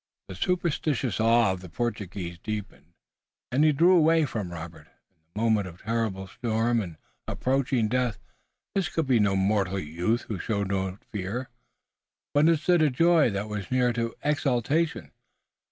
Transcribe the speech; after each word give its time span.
The 0.29 0.33
superstitious 0.33 1.19
awe 1.19 1.51
of 1.51 1.61
the 1.61 1.69
Portuguese 1.69 2.39
deepened, 2.39 2.95
and 3.51 3.63
he 3.63 3.71
drew 3.71 3.95
away 3.95 4.25
from 4.25 4.51
Robert. 4.51 4.87
In 4.87 4.97
the 5.35 5.41
moment 5.41 5.67
of 5.67 5.83
terrible 5.83 6.25
storm 6.25 6.81
and 6.81 6.97
approaching 7.27 7.87
death 7.87 8.17
this 8.73 8.89
could 8.89 9.05
be 9.05 9.19
no 9.19 9.35
mortal 9.35 9.77
youth 9.77 10.23
who 10.23 10.39
showed 10.39 10.69
not 10.69 11.03
fear, 11.05 11.49
but 12.33 12.49
instead 12.49 12.81
a 12.81 12.89
joy 12.89 13.29
that 13.29 13.47
was 13.47 13.69
near 13.69 13.93
to 13.93 14.15
exaltation. 14.23 15.11